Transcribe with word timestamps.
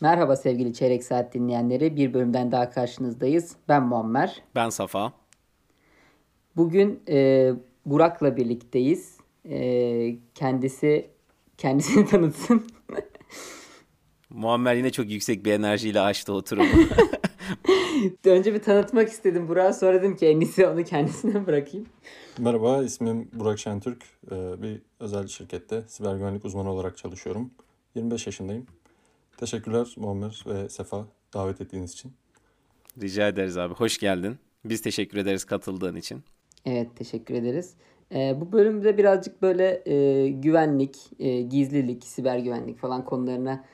Merhaba 0.00 0.36
sevgili 0.36 0.74
Çeyrek 0.74 1.04
Saat 1.04 1.34
dinleyenleri. 1.34 1.96
Bir 1.96 2.14
bölümden 2.14 2.52
daha 2.52 2.70
karşınızdayız. 2.70 3.56
Ben 3.68 3.82
Muammer. 3.82 4.42
Ben 4.54 4.68
Safa. 4.68 5.12
Bugün 6.56 7.02
e, 7.08 7.50
Burak'la 7.86 8.36
birlikteyiz. 8.36 9.16
E, 9.50 10.16
kendisi 10.34 11.10
kendisini 11.58 12.06
tanıtsın. 12.10 12.66
Muammer 14.30 14.74
yine 14.74 14.90
çok 14.90 15.10
yüksek 15.10 15.44
bir 15.44 15.52
enerjiyle 15.52 16.00
açtı 16.00 16.32
oturumu. 16.32 16.68
Önce 18.24 18.54
bir 18.54 18.62
tanıtmak 18.62 19.08
istedim 19.08 19.48
Burak'a. 19.48 19.72
Sonra 19.72 19.94
dedim 19.94 20.16
ki 20.16 20.26
en 20.26 20.40
iyisi 20.40 20.66
onu 20.66 20.84
kendisine 20.84 21.46
bırakayım. 21.46 21.86
Merhaba, 22.38 22.82
ismim 22.82 23.28
Burak 23.32 23.58
Şentürk. 23.58 24.04
Ee, 24.32 24.62
Bir 24.62 24.82
özel 25.00 25.26
şirkette 25.26 25.82
siber 25.88 26.14
güvenlik 26.14 26.44
uzmanı 26.44 26.72
olarak 26.72 26.96
çalışıyorum. 26.96 27.50
25 27.94 28.26
yaşındayım. 28.26 28.66
Teşekkürler 29.40 29.94
Muammer 29.96 30.44
ve 30.46 30.68
Sefa 30.68 31.06
davet 31.34 31.60
ettiğiniz 31.60 31.92
için. 31.92 32.12
Rica 33.02 33.28
ederiz 33.28 33.58
abi. 33.58 33.74
Hoş 33.74 33.98
geldin. 33.98 34.38
Biz 34.64 34.82
teşekkür 34.82 35.18
ederiz 35.18 35.44
katıldığın 35.44 35.96
için. 35.96 36.22
Evet 36.66 36.96
teşekkür 36.96 37.34
ederiz. 37.34 37.74
E, 38.14 38.40
bu 38.40 38.52
bölümde 38.52 38.98
birazcık 38.98 39.42
böyle 39.42 39.82
e, 39.86 40.28
güvenlik, 40.28 40.96
e, 41.18 41.40
gizlilik, 41.40 42.04
siber 42.04 42.38
güvenlik 42.38 42.78
falan 42.78 43.04
konularına 43.04 43.64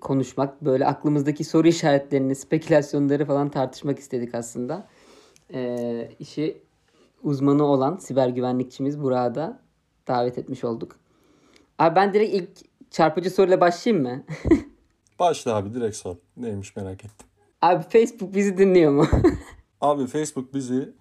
konuşmak. 0.00 0.64
Böyle 0.64 0.86
aklımızdaki 0.86 1.44
soru 1.44 1.68
işaretlerini, 1.68 2.34
spekülasyonları 2.34 3.24
falan 3.24 3.50
tartışmak 3.50 3.98
istedik 3.98 4.34
aslında. 4.34 4.88
E, 5.54 6.10
işi 6.18 6.62
uzmanı 7.22 7.64
olan 7.64 7.96
siber 7.96 8.28
güvenlikçimiz 8.28 9.02
Burak'ı 9.02 9.34
da 9.34 9.60
davet 10.08 10.38
etmiş 10.38 10.64
olduk. 10.64 10.96
Abi 11.78 11.96
ben 11.96 12.14
direkt 12.14 12.34
ilk 12.34 12.50
çarpıcı 12.90 13.30
soruyla 13.30 13.60
başlayayım 13.60 14.06
mı? 14.06 14.24
Başla 15.18 15.54
abi 15.56 15.74
direkt 15.74 15.96
sor. 15.96 16.16
Neymiş 16.36 16.76
merak 16.76 17.04
ettim. 17.04 17.26
Abi 17.62 17.82
Facebook 17.82 18.34
bizi 18.34 18.58
dinliyor 18.58 18.92
mu? 18.92 19.06
Abi 19.80 20.06
Facebook 20.06 20.54
bizi 20.54 20.92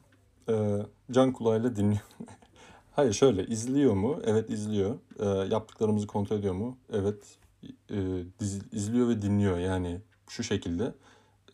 e, 0.49 0.77
can 1.11 1.33
kulağıyla 1.33 1.75
dinliyor. 1.75 2.01
Hayır 2.91 3.13
şöyle 3.13 3.45
izliyor 3.45 3.93
mu? 3.93 4.19
Evet 4.25 4.49
izliyor. 4.49 4.95
E, 5.19 5.25
yaptıklarımızı 5.25 6.07
kontrol 6.07 6.37
ediyor 6.37 6.53
mu? 6.53 6.77
Evet 6.93 7.37
e, 7.89 8.23
diz- 8.39 8.73
izliyor 8.73 9.09
ve 9.09 9.21
dinliyor 9.21 9.57
yani 9.57 10.01
şu 10.29 10.43
şekilde. 10.43 10.93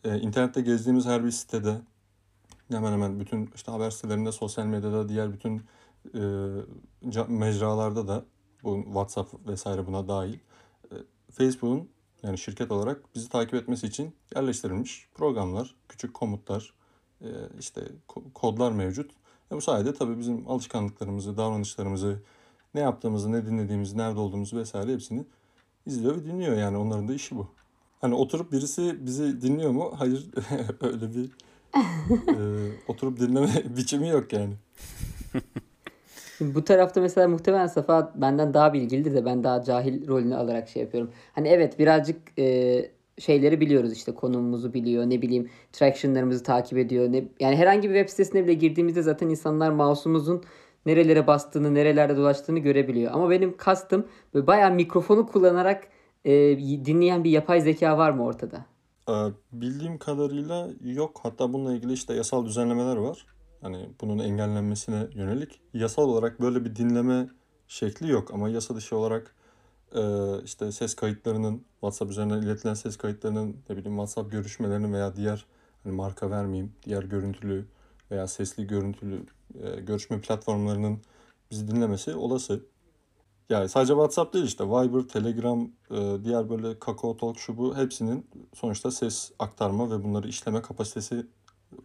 E, 0.04 0.18
internette 0.18 0.60
gezdiğimiz 0.60 1.06
her 1.06 1.24
bir 1.24 1.30
sitede 1.30 1.74
hemen 2.70 2.92
hemen 2.92 3.20
bütün 3.20 3.50
işte 3.54 3.72
haber 3.72 3.90
sitelerinde, 3.90 4.32
sosyal 4.32 4.66
medyada, 4.66 5.08
diğer 5.08 5.32
bütün 5.32 5.62
e, 6.14 6.20
mecralarda 7.28 8.08
da 8.08 8.24
bu 8.62 8.82
WhatsApp 8.84 9.48
vesaire 9.48 9.86
buna 9.86 10.08
dahil. 10.08 10.38
E, 10.92 10.94
Facebook'un 11.32 11.88
yani 12.24 12.38
şirket 12.38 12.70
olarak 12.70 13.14
bizi 13.14 13.28
takip 13.28 13.54
etmesi 13.54 13.86
için 13.86 14.14
yerleştirilmiş 14.36 15.08
programlar, 15.14 15.74
küçük 15.88 16.14
komutlar, 16.14 16.74
e, 17.20 17.28
işte 17.58 17.80
ko- 18.08 18.32
kodlar 18.32 18.72
mevcut. 18.72 19.10
Ve 19.52 19.56
bu 19.56 19.60
sayede 19.60 19.94
tabii 19.94 20.18
bizim 20.18 20.48
alışkanlıklarımızı, 20.48 21.36
davranışlarımızı, 21.36 22.22
ne 22.74 22.80
yaptığımızı, 22.80 23.32
ne 23.32 23.46
dinlediğimizi, 23.46 23.98
nerede 23.98 24.20
olduğumuzu 24.20 24.56
vesaire 24.56 24.92
hepsini 24.92 25.24
izliyor 25.86 26.16
ve 26.16 26.24
dinliyor 26.24 26.56
yani 26.56 26.76
onların 26.76 27.08
da 27.08 27.14
işi 27.14 27.36
bu. 27.36 27.48
Hani 28.00 28.14
oturup 28.14 28.52
birisi 28.52 29.06
bizi 29.06 29.40
dinliyor 29.42 29.70
mu? 29.70 29.94
Hayır 29.98 30.30
öyle 30.80 31.14
bir 31.14 31.30
e, 32.28 32.70
oturup 32.88 33.20
dinleme 33.20 33.62
biçimi 33.76 34.08
yok 34.08 34.32
yani. 34.32 34.54
Bu 36.40 36.64
tarafta 36.64 37.00
mesela 37.00 37.28
muhtemelen 37.28 37.66
Safa 37.66 38.12
benden 38.14 38.54
daha 38.54 38.72
bilgilidir 38.72 39.14
de 39.14 39.24
ben 39.24 39.44
daha 39.44 39.62
cahil 39.62 40.08
rolünü 40.08 40.36
alarak 40.36 40.68
şey 40.68 40.82
yapıyorum. 40.82 41.10
Hani 41.32 41.48
evet 41.48 41.78
birazcık 41.78 42.38
e, 42.38 42.90
şeyleri 43.18 43.60
biliyoruz 43.60 43.92
işte 43.92 44.14
konumumuzu 44.14 44.74
biliyor 44.74 45.04
ne 45.04 45.22
bileyim 45.22 45.50
tractionlarımızı 45.72 46.42
takip 46.42 46.78
ediyor. 46.78 47.12
Ne, 47.12 47.24
yani 47.40 47.56
herhangi 47.56 47.90
bir 47.90 47.94
web 47.94 48.08
sitesine 48.08 48.44
bile 48.44 48.54
girdiğimizde 48.54 49.02
zaten 49.02 49.28
insanlar 49.28 49.70
mouse'umuzun 49.70 50.42
nerelere 50.86 51.26
bastığını 51.26 51.74
nerelerde 51.74 52.16
dolaştığını 52.16 52.58
görebiliyor. 52.58 53.12
Ama 53.12 53.30
benim 53.30 53.56
kastım 53.56 54.06
böyle 54.34 54.46
bayağı 54.46 54.74
mikrofonu 54.74 55.26
kullanarak 55.26 55.84
e, 56.24 56.32
dinleyen 56.84 57.24
bir 57.24 57.30
yapay 57.30 57.60
zeka 57.60 57.98
var 57.98 58.10
mı 58.10 58.24
ortada? 58.24 58.66
Ee, 59.08 59.12
Bildiğim 59.52 59.98
kadarıyla 59.98 60.68
yok. 60.84 61.20
Hatta 61.22 61.52
bununla 61.52 61.74
ilgili 61.74 61.92
işte 61.92 62.14
yasal 62.14 62.44
düzenlemeler 62.46 62.96
var. 62.96 63.26
Hani 63.64 63.88
bunun 64.00 64.18
engellenmesine 64.18 65.06
yönelik. 65.14 65.60
Yasal 65.74 66.02
olarak 66.02 66.40
böyle 66.40 66.64
bir 66.64 66.76
dinleme 66.76 67.28
şekli 67.68 68.10
yok 68.10 68.30
ama 68.34 68.48
yasa 68.48 68.76
dışı 68.76 68.96
olarak 68.96 69.34
e, 69.94 70.02
işte 70.44 70.72
ses 70.72 70.94
kayıtlarının 70.94 71.64
WhatsApp 71.72 72.10
üzerinden 72.10 72.42
iletilen 72.42 72.74
ses 72.74 72.96
kayıtlarının 72.96 73.56
ne 73.68 73.76
bileyim 73.76 73.96
WhatsApp 73.96 74.32
görüşmelerinin 74.32 74.92
veya 74.92 75.16
diğer 75.16 75.46
hani 75.84 75.94
marka 75.94 76.30
vermeyeyim 76.30 76.72
diğer 76.84 77.02
görüntülü 77.02 77.66
veya 78.10 78.26
sesli 78.26 78.66
görüntülü 78.66 79.26
e, 79.62 79.80
görüşme 79.80 80.20
platformlarının 80.20 81.00
bizi 81.50 81.68
dinlemesi 81.68 82.14
olası. 82.14 82.60
Yani 83.48 83.68
sadece 83.68 83.92
WhatsApp 83.92 84.34
değil 84.34 84.44
işte 84.44 84.64
Viber, 84.64 85.08
Telegram, 85.08 85.70
e, 85.90 86.24
diğer 86.24 86.50
böyle 86.50 86.78
Kakao 86.78 87.16
Talk 87.16 87.38
şu 87.38 87.58
bu 87.58 87.76
hepsinin 87.76 88.26
sonuçta 88.54 88.90
ses 88.90 89.32
aktarma 89.38 89.90
ve 89.90 90.04
bunları 90.04 90.28
işleme 90.28 90.62
kapasitesi 90.62 91.26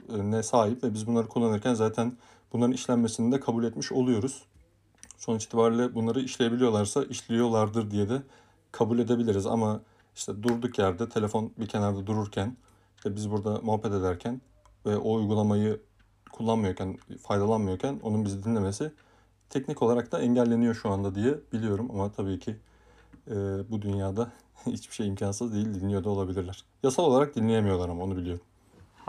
ne 0.09 0.44
sahip 0.44 0.83
ve 0.83 0.94
biz 0.94 1.07
bunları 1.07 1.27
kullanırken 1.27 1.73
zaten 1.73 2.17
bunların 2.53 2.73
işlenmesini 2.73 3.31
de 3.31 3.39
kabul 3.39 3.63
etmiş 3.63 3.91
oluyoruz. 3.91 4.44
Sonuç 5.17 5.45
itibariyle 5.45 5.95
bunları 5.95 6.22
işleyebiliyorlarsa 6.22 7.03
işliyorlardır 7.03 7.91
diye 7.91 8.09
de 8.09 8.22
kabul 8.72 9.00
edebiliriz 9.00 9.45
ama 9.45 9.81
işte 10.16 10.44
durduk 10.44 10.79
yerde 10.79 11.09
telefon 11.09 11.51
bir 11.57 11.67
kenarda 11.67 12.07
dururken 12.07 12.57
işte 12.95 13.16
biz 13.16 13.31
burada 13.31 13.59
muhabbet 13.63 13.94
ederken 13.94 14.41
ve 14.85 14.97
o 14.97 15.13
uygulamayı 15.13 15.81
kullanmıyorken, 16.31 16.97
faydalanmıyorken 17.21 18.00
onun 18.03 18.25
bizi 18.25 18.44
dinlemesi 18.44 18.91
teknik 19.50 19.81
olarak 19.81 20.11
da 20.11 20.21
engelleniyor 20.21 20.75
şu 20.75 20.89
anda 20.89 21.16
diye 21.16 21.39
biliyorum 21.53 21.89
ama 21.91 22.11
tabii 22.11 22.39
ki 22.39 22.56
e, 23.27 23.33
bu 23.71 23.81
dünyada 23.81 24.31
hiçbir 24.66 24.95
şey 24.95 25.07
imkansız 25.07 25.53
değil 25.53 25.73
dinliyor 25.73 26.03
da 26.03 26.09
olabilirler. 26.09 26.63
Yasal 26.83 27.03
olarak 27.03 27.35
dinleyemiyorlar 27.35 27.89
ama 27.89 28.03
onu 28.03 28.17
biliyorum. 28.17 28.45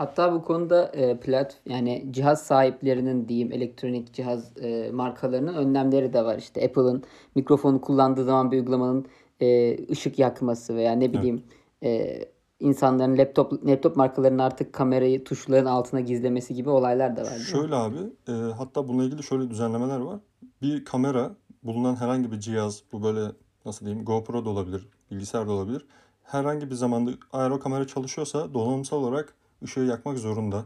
Hatta 0.01 0.33
bu 0.33 0.43
konuda 0.43 0.85
e, 0.85 1.17
plat 1.17 1.57
yani 1.65 2.07
cihaz 2.11 2.41
sahiplerinin 2.41 3.27
diyeyim 3.27 3.51
elektronik 3.51 4.13
cihaz 4.13 4.57
e, 4.57 4.91
markalarının 4.91 5.53
önlemleri 5.53 6.13
de 6.13 6.25
var. 6.25 6.37
İşte 6.37 6.65
Apple'ın 6.65 7.03
mikrofonu 7.35 7.81
kullandığı 7.81 8.23
zaman 8.23 8.51
bir 8.51 8.57
uygulamanın 8.57 9.05
e, 9.41 9.77
ışık 9.91 10.19
yakması 10.19 10.75
veya 10.75 10.91
ne 10.91 11.13
bileyim 11.13 11.43
e, 11.83 12.19
insanların 12.59 13.17
laptop 13.17 13.67
laptop 13.67 13.95
markalarının 13.95 14.39
artık 14.39 14.73
kamerayı 14.73 15.23
tuşların 15.23 15.65
altına 15.65 15.99
gizlemesi 15.99 16.55
gibi 16.55 16.69
olaylar 16.69 17.15
da 17.15 17.21
var. 17.21 17.37
Şöyle 17.51 17.75
abi, 17.75 17.97
e, 18.27 18.31
hatta 18.31 18.87
bununla 18.87 19.03
ilgili 19.03 19.23
şöyle 19.23 19.49
düzenlemeler 19.49 19.99
var. 19.99 20.19
Bir 20.61 20.85
kamera, 20.85 21.35
bulunan 21.63 21.95
herhangi 21.95 22.31
bir 22.31 22.39
cihaz, 22.39 22.83
bu 22.91 23.03
böyle 23.03 23.31
nasıl 23.65 23.85
diyeyim, 23.85 24.05
GoPro 24.05 24.45
da 24.45 24.49
olabilir, 24.49 24.87
bilgisayar 25.11 25.47
da 25.47 25.51
olabilir. 25.51 25.85
Herhangi 26.23 26.69
bir 26.69 26.75
zamanda 26.75 27.11
eğer 27.33 27.49
o 27.49 27.59
kamera 27.59 27.87
çalışıyorsa 27.87 28.53
donanımsal 28.53 28.97
olarak 28.97 29.35
ışığı 29.63 29.79
yakmak 29.79 30.17
zorunda. 30.17 30.65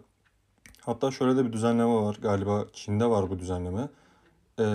Hatta 0.81 1.11
şöyle 1.11 1.37
de 1.37 1.45
bir 1.45 1.53
düzenleme 1.53 1.93
var 1.93 2.17
galiba 2.21 2.65
Çin'de 2.73 3.05
var 3.05 3.29
bu 3.29 3.39
düzenleme. 3.39 3.89
E, 4.59 4.65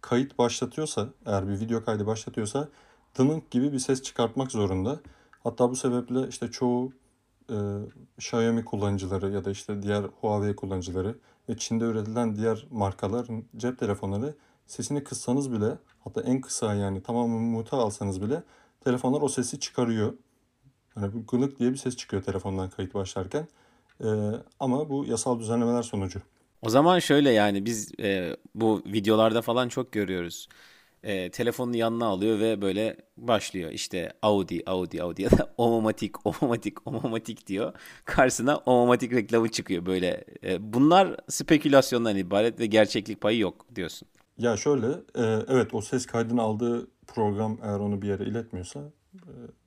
kayıt 0.00 0.38
başlatıyorsa, 0.38 1.08
eğer 1.26 1.48
bir 1.48 1.60
video 1.60 1.84
kaydı 1.84 2.06
başlatıyorsa 2.06 2.68
dınık 3.18 3.50
gibi 3.50 3.72
bir 3.72 3.78
ses 3.78 4.02
çıkartmak 4.02 4.52
zorunda. 4.52 5.00
Hatta 5.42 5.70
bu 5.70 5.76
sebeple 5.76 6.28
işte 6.28 6.50
çoğu 6.50 6.92
e, 7.50 7.56
Xiaomi 8.18 8.64
kullanıcıları 8.64 9.30
ya 9.30 9.44
da 9.44 9.50
işte 9.50 9.82
diğer 9.82 10.04
Huawei 10.20 10.56
kullanıcıları 10.56 11.18
ve 11.48 11.56
Çin'de 11.56 11.84
üretilen 11.84 12.36
diğer 12.36 12.66
markaların 12.70 13.44
cep 13.56 13.78
telefonları 13.78 14.34
sesini 14.66 15.04
kıssanız 15.04 15.52
bile 15.52 15.78
hatta 16.04 16.20
en 16.20 16.40
kısa 16.40 16.74
yani 16.74 17.02
tamamen 17.02 17.42
mute 17.42 17.76
alsanız 17.76 18.22
bile 18.22 18.42
telefonlar 18.80 19.22
o 19.22 19.28
sesi 19.28 19.60
çıkarıyor. 19.60 20.12
Hani 21.00 21.14
bu 21.14 21.26
gınık 21.26 21.58
diye 21.58 21.72
bir 21.72 21.76
ses 21.76 21.96
çıkıyor 21.96 22.22
telefondan 22.22 22.70
kayıt 22.70 22.94
başlarken. 22.94 23.48
E, 24.04 24.08
ama 24.60 24.88
bu 24.88 25.04
yasal 25.04 25.40
düzenlemeler 25.40 25.82
sonucu. 25.82 26.20
O 26.62 26.70
zaman 26.70 26.98
şöyle 26.98 27.30
yani 27.30 27.64
biz 27.64 27.92
e, 28.00 28.36
bu 28.54 28.82
videolarda 28.86 29.42
falan 29.42 29.68
çok 29.68 29.92
görüyoruz. 29.92 30.48
E, 31.02 31.30
telefonunu 31.30 31.76
yanına 31.76 32.06
alıyor 32.06 32.40
ve 32.40 32.62
böyle 32.62 32.96
başlıyor. 33.16 33.70
İşte 33.70 34.12
Audi, 34.22 34.62
Audi, 34.66 35.02
Audi 35.02 35.22
ya 35.22 35.30
da 35.30 35.54
Omomatik, 35.56 36.26
Omomatik, 36.26 36.86
Omomatik 36.88 37.46
diyor. 37.46 37.72
Karşısına 38.04 38.56
Omomatik 38.56 39.12
reklamı 39.12 39.48
çıkıyor 39.48 39.86
böyle. 39.86 40.24
E, 40.44 40.72
bunlar 40.72 41.16
spekülasyondan 41.28 42.16
ibaret 42.16 42.60
ve 42.60 42.66
gerçeklik 42.66 43.20
payı 43.20 43.38
yok 43.38 43.66
diyorsun. 43.74 44.08
Ya 44.38 44.56
şöyle, 44.56 44.86
e, 45.14 45.44
evet 45.48 45.74
o 45.74 45.80
ses 45.80 46.06
kaydını 46.06 46.42
aldığı 46.42 46.86
program 47.06 47.58
eğer 47.62 47.78
onu 47.78 48.02
bir 48.02 48.08
yere 48.08 48.24
iletmiyorsa 48.24 48.80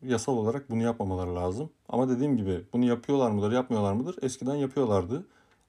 yasal 0.02 0.38
olarak 0.38 0.70
bunu 0.70 0.84
yapmamaları 0.84 1.36
lazım. 1.36 1.70
Ama 1.90 2.10
dediğim 2.10 2.38
gibi 2.38 2.66
bunu 2.74 2.86
yapıyorlar 2.86 3.32
mıdır, 3.32 3.52
yapmıyorlar 3.52 3.94
mıdır? 3.94 4.16
Eskiden 4.22 4.56
yapıyorlardı. 4.56 5.26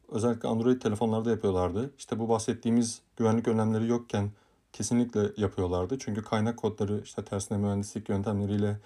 Özellikle 0.08 0.48
Android 0.48 0.80
telefonlarda 0.80 1.30
yapıyorlardı. 1.30 1.90
İşte 1.98 2.18
bu 2.18 2.28
bahsettiğimiz 2.28 3.02
güvenlik 3.16 3.48
önlemleri 3.48 3.88
yokken 3.88 4.30
kesinlikle 4.72 5.32
yapıyorlardı. 5.36 5.98
Çünkü 5.98 6.22
kaynak 6.22 6.56
kodları 6.56 7.00
işte 7.04 7.24
tersine 7.24 7.58
mühendislik 7.58 8.08
yöntemleriyle 8.08 8.80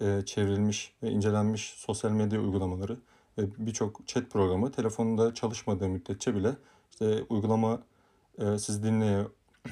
e, 0.00 0.22
çevrilmiş 0.26 0.92
ve 1.02 1.10
incelenmiş 1.10 1.74
sosyal 1.76 2.10
medya 2.10 2.40
uygulamaları 2.40 2.96
ve 3.38 3.42
birçok 3.58 4.06
chat 4.06 4.30
programı 4.30 4.72
telefonunda 4.72 5.34
çalışmadığı 5.34 5.88
müddetçe 5.88 6.34
bile 6.34 6.56
işte 6.90 7.22
uygulama 7.28 7.82
e, 8.38 8.58
sizi 8.58 8.82
dinliyor. 8.82 9.30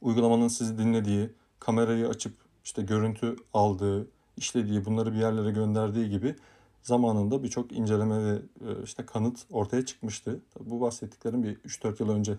uygulamanın 0.00 0.48
sizi 0.48 0.78
dinlediği, 0.78 1.30
kamerayı 1.60 2.08
açıp 2.08 2.45
işte 2.66 2.82
görüntü 2.82 3.36
aldığı, 3.54 4.08
işlediği, 4.36 4.84
bunları 4.84 5.12
bir 5.12 5.18
yerlere 5.18 5.50
gönderdiği 5.50 6.10
gibi 6.10 6.34
zamanında 6.82 7.42
birçok 7.42 7.72
inceleme 7.72 8.24
ve 8.24 8.34
e, 8.34 8.82
işte 8.84 9.06
kanıt 9.06 9.46
ortaya 9.50 9.86
çıkmıştı. 9.86 10.40
Bu 10.60 10.80
bahsettiklerim 10.80 11.42
bir 11.42 11.56
3-4 11.56 12.02
yıl 12.02 12.10
önce 12.10 12.34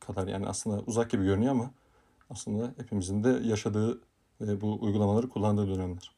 kadar 0.00 0.28
yani 0.28 0.46
aslında 0.46 0.82
uzak 0.86 1.10
gibi 1.10 1.24
görünüyor 1.24 1.52
ama 1.52 1.70
aslında 2.30 2.74
hepimizin 2.76 3.24
de 3.24 3.40
yaşadığı 3.44 4.00
ve 4.40 4.60
bu 4.60 4.78
uygulamaları 4.80 5.28
kullandığı 5.28 5.68
dönemler. 5.68 6.10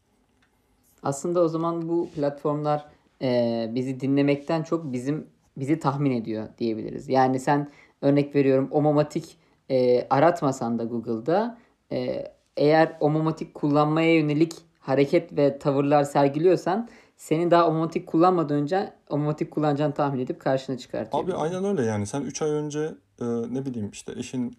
Aslında 1.02 1.40
o 1.40 1.48
zaman 1.48 1.88
bu 1.88 2.08
platformlar 2.14 2.86
e, 3.22 3.70
bizi 3.74 4.00
dinlemekten 4.00 4.62
çok 4.62 4.92
bizim 4.92 5.26
bizi 5.56 5.78
tahmin 5.78 6.10
ediyor 6.10 6.48
diyebiliriz. 6.58 7.08
Yani 7.08 7.40
sen 7.40 7.70
örnek 8.02 8.34
veriyorum 8.34 8.68
Omomatik 8.70 9.36
e, 9.70 10.08
aratmasan 10.08 10.78
da 10.78 10.84
Google'da 10.84 11.58
e, 11.92 12.34
eğer 12.56 12.96
Omomatik 13.00 13.54
kullanmaya 13.54 14.14
yönelik 14.14 14.52
hareket 14.80 15.36
ve 15.36 15.58
tavırlar 15.58 16.04
sergiliyorsan 16.04 16.88
senin 17.16 17.50
daha 17.50 17.68
Omomatik 17.68 18.06
kullanmadan 18.06 18.56
önce 18.56 18.92
Omomatik 19.10 19.50
kullanacağını 19.50 19.94
tahmin 19.94 20.20
edip 20.20 20.40
karşına 20.40 20.78
çıkartıyor. 20.78 21.24
Abi 21.24 21.34
aynen 21.34 21.64
öyle 21.64 21.82
yani 21.82 22.06
sen 22.06 22.20
3 22.22 22.42
ay 22.42 22.50
önce 22.50 22.94
e, 23.20 23.24
ne 23.24 23.66
bileyim 23.66 23.90
işte 23.92 24.12
eşin 24.16 24.56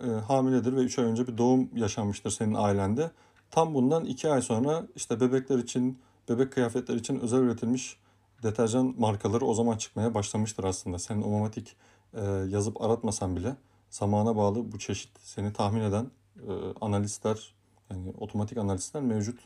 e, 0.00 0.06
hamiledir 0.06 0.76
ve 0.76 0.80
3 0.80 0.98
ay 0.98 1.04
önce 1.04 1.26
bir 1.26 1.38
doğum 1.38 1.68
yaşanmıştır 1.74 2.30
senin 2.30 2.54
ailende. 2.54 3.10
Tam 3.50 3.74
bundan 3.74 4.04
2 4.04 4.28
ay 4.28 4.42
sonra 4.42 4.86
işte 4.96 5.20
bebekler 5.20 5.58
için, 5.58 5.98
bebek 6.28 6.52
kıyafetler 6.52 6.94
için 6.94 7.20
özel 7.20 7.38
üretilmiş 7.38 7.96
deterjan 8.42 8.94
markaları 8.98 9.44
o 9.44 9.54
zaman 9.54 9.76
çıkmaya 9.76 10.14
başlamıştır 10.14 10.64
aslında. 10.64 10.98
Senin 10.98 11.22
omomatik 11.22 11.76
e, 12.14 12.24
yazıp 12.48 12.82
aratmasan 12.82 13.36
bile 13.36 13.56
zamana 13.90 14.36
bağlı 14.36 14.72
bu 14.72 14.78
çeşit 14.78 15.10
seni 15.20 15.52
tahmin 15.52 15.80
eden 15.80 16.06
e, 16.48 16.52
analistler 16.80 17.54
yani 17.90 18.12
otomatik 18.18 18.58
analistler 18.58 19.02
mevcut. 19.02 19.38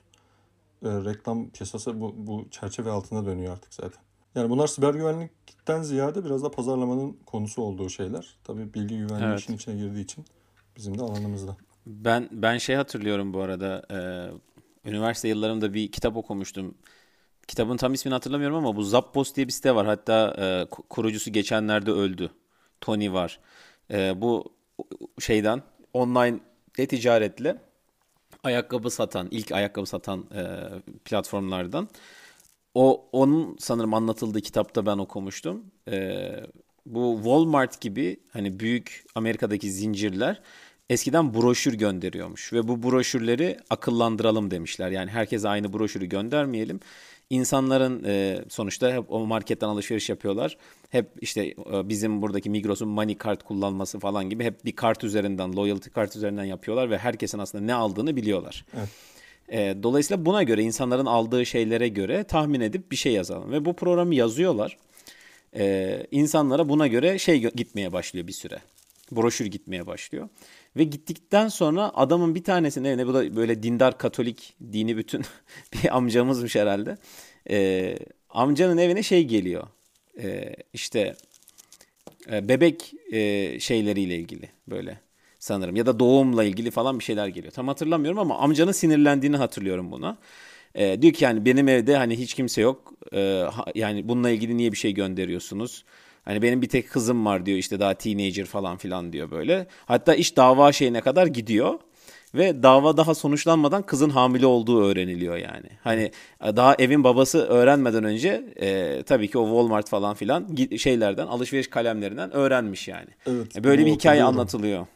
E, 0.84 0.88
reklam 0.88 1.50
piyasası 1.50 2.00
bu, 2.00 2.14
bu 2.16 2.46
çerçeve 2.50 2.90
altında 2.90 3.26
dönüyor 3.26 3.52
artık 3.52 3.74
zaten. 3.74 4.02
Yani 4.34 4.50
bunlar 4.50 4.66
siber 4.66 4.94
güvenlikten 4.94 5.82
ziyade 5.82 6.24
biraz 6.24 6.42
da 6.44 6.50
pazarlamanın 6.50 7.16
konusu 7.26 7.62
olduğu 7.62 7.90
şeyler. 7.90 8.36
Tabii 8.44 8.74
bilgi 8.74 8.98
güvenliği 8.98 9.28
Evet. 9.30 9.40
işin 9.40 9.54
içine 9.54 9.74
girdiği 9.74 10.04
için 10.04 10.24
bizim 10.76 10.98
de 10.98 11.02
alanımızda. 11.02 11.56
Ben 11.86 12.28
ben 12.32 12.58
şey 12.58 12.76
hatırlıyorum 12.76 13.34
bu 13.34 13.40
arada. 13.40 13.82
e, 13.90 13.98
üniversite 14.90 15.28
yıllarımda 15.28 15.74
bir 15.74 15.92
kitap 15.92 16.16
okumuştum. 16.16 16.74
Kitabın 17.48 17.76
tam 17.76 17.94
ismini 17.94 18.12
hatırlamıyorum 18.14 18.56
ama 18.56 18.76
bu 18.76 18.82
Zappos 18.82 19.34
diye 19.34 19.46
bir 19.46 19.52
site 19.52 19.74
var. 19.74 19.86
Hatta 19.86 20.34
e, 20.38 20.42
ku- 20.42 20.88
kurucusu 20.88 21.32
geçenlerde 21.32 21.90
öldü. 21.90 22.30
Tony 22.80 23.12
var. 23.12 23.40
E, 23.90 24.20
bu 24.20 24.52
şeyden 25.18 25.62
online 25.92 26.40
e-ticaretle 26.78 27.56
ayakkabı 28.44 28.90
satan, 28.90 29.28
ilk 29.30 29.52
ayakkabı 29.52 29.86
satan 29.86 30.24
e, 30.34 30.42
platformlardan. 31.04 31.88
O 32.74 33.08
onun 33.12 33.56
sanırım 33.60 33.94
anlatıldığı 33.94 34.40
kitapta 34.40 34.86
ben 34.86 34.98
okumuştum. 34.98 35.64
Ee, 35.88 36.40
bu 36.86 37.14
Walmart 37.16 37.80
gibi 37.80 38.16
hani 38.32 38.60
büyük 38.60 39.04
Amerika'daki 39.14 39.72
zincirler 39.72 40.42
eskiden 40.92 41.34
broşür 41.34 41.74
gönderiyormuş 41.74 42.52
ve 42.52 42.68
bu 42.68 42.82
broşürleri 42.82 43.56
akıllandıralım 43.70 44.50
demişler. 44.50 44.90
Yani 44.90 45.10
herkese 45.10 45.48
aynı 45.48 45.72
broşürü 45.72 46.06
göndermeyelim. 46.06 46.80
İnsanların 47.30 48.04
e, 48.04 48.44
sonuçta 48.48 48.92
hep 48.92 49.04
o 49.12 49.26
marketten 49.26 49.68
alışveriş 49.68 50.08
yapıyorlar. 50.08 50.56
Hep 50.90 51.06
işte 51.20 51.46
e, 51.46 51.88
bizim 51.88 52.22
buradaki 52.22 52.50
Migros'un 52.50 52.88
money 52.88 53.18
kart 53.18 53.42
kullanması 53.42 53.98
falan 53.98 54.30
gibi 54.30 54.44
hep 54.44 54.64
bir 54.64 54.76
kart 54.76 55.04
üzerinden, 55.04 55.56
loyalty 55.56 55.90
kart 55.90 56.16
üzerinden 56.16 56.44
yapıyorlar 56.44 56.90
ve 56.90 56.98
herkesin 56.98 57.38
aslında 57.38 57.64
ne 57.64 57.74
aldığını 57.74 58.16
biliyorlar. 58.16 58.64
Evet. 58.76 58.88
E, 59.48 59.82
dolayısıyla 59.82 60.26
buna 60.26 60.42
göre 60.42 60.62
insanların 60.62 61.06
aldığı 61.06 61.46
şeylere 61.46 61.88
göre 61.88 62.24
tahmin 62.24 62.60
edip 62.60 62.90
bir 62.90 62.96
şey 62.96 63.12
yazalım. 63.12 63.52
Ve 63.52 63.64
bu 63.64 63.76
programı 63.76 64.14
yazıyorlar. 64.14 64.76
E, 65.56 66.06
insanlara 66.10 66.68
buna 66.68 66.86
göre 66.86 67.18
şey 67.18 67.40
gitmeye 67.40 67.92
başlıyor 67.92 68.26
bir 68.26 68.32
süre. 68.32 68.58
Broşür 69.12 69.46
gitmeye 69.46 69.86
başlıyor. 69.86 70.28
Ve 70.76 70.84
gittikten 70.84 71.48
sonra 71.48 71.90
adamın 71.94 72.34
bir 72.34 72.44
tanesinin 72.44 72.88
evine 72.88 73.06
bu 73.06 73.14
da 73.14 73.36
böyle 73.36 73.62
dindar 73.62 73.98
katolik 73.98 74.54
dini 74.72 74.96
bütün 74.96 75.22
bir 75.72 75.96
amcamızmış 75.96 76.56
herhalde. 76.56 76.98
E, 77.50 77.96
amcanın 78.30 78.78
evine 78.78 79.02
şey 79.02 79.24
geliyor. 79.24 79.66
E, 80.22 80.54
işte 80.72 81.16
e, 82.32 82.48
bebek 82.48 82.92
e, 83.12 83.60
şeyleriyle 83.60 84.16
ilgili 84.16 84.48
böyle 84.68 84.98
sanırım 85.38 85.76
ya 85.76 85.86
da 85.86 85.98
doğumla 85.98 86.44
ilgili 86.44 86.70
falan 86.70 86.98
bir 86.98 87.04
şeyler 87.04 87.26
geliyor. 87.28 87.52
Tam 87.52 87.68
hatırlamıyorum 87.68 88.18
ama 88.18 88.38
amcanın 88.38 88.72
sinirlendiğini 88.72 89.36
hatırlıyorum 89.36 89.92
buna. 89.92 90.18
E, 90.74 91.02
diyor 91.02 91.14
ki 91.14 91.24
yani 91.24 91.44
benim 91.44 91.68
evde 91.68 91.96
hani 91.96 92.18
hiç 92.18 92.34
kimse 92.34 92.60
yok. 92.62 92.92
E, 93.12 93.46
ha- 93.52 93.66
yani 93.74 94.08
bununla 94.08 94.30
ilgili 94.30 94.56
niye 94.56 94.72
bir 94.72 94.76
şey 94.76 94.94
gönderiyorsunuz? 94.94 95.84
Hani 96.24 96.42
benim 96.42 96.62
bir 96.62 96.68
tek 96.68 96.90
kızım 96.90 97.26
var 97.26 97.46
diyor 97.46 97.58
işte 97.58 97.80
daha 97.80 97.94
teenager 97.94 98.44
falan 98.44 98.76
filan 98.76 99.12
diyor 99.12 99.30
böyle. 99.30 99.66
Hatta 99.86 100.14
iş 100.14 100.36
dava 100.36 100.72
şeyine 100.72 101.00
kadar 101.00 101.26
gidiyor. 101.26 101.78
Ve 102.34 102.62
dava 102.62 102.96
daha 102.96 103.14
sonuçlanmadan 103.14 103.82
kızın 103.82 104.10
hamile 104.10 104.46
olduğu 104.46 104.84
öğreniliyor 104.84 105.36
yani. 105.36 105.66
Hani 105.84 106.10
daha 106.40 106.74
evin 106.74 107.04
babası 107.04 107.38
öğrenmeden 107.38 108.04
önce 108.04 108.44
e, 108.60 109.02
tabii 109.06 109.30
ki 109.30 109.38
o 109.38 109.46
Walmart 109.46 109.88
falan 109.88 110.14
filan 110.14 110.46
şeylerden 110.78 111.26
alışveriş 111.26 111.70
kalemlerinden 111.70 112.32
öğrenmiş 112.32 112.88
yani. 112.88 113.08
Evet, 113.26 113.56
E, 113.56 113.64
Böyle 113.64 113.86
bir 113.86 113.90
hikaye 113.92 114.24
anlatılıyor. 114.24 114.86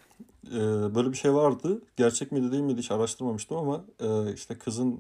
Ee, 0.52 0.94
böyle 0.94 1.12
bir 1.12 1.16
şey 1.16 1.34
vardı. 1.34 1.82
Gerçek 1.96 2.32
miydi 2.32 2.52
değil 2.52 2.62
miydi 2.62 2.78
hiç 2.78 2.90
araştırmamıştım 2.90 3.56
ama 3.56 3.84
e, 4.00 4.32
işte 4.34 4.54
kızın 4.58 4.92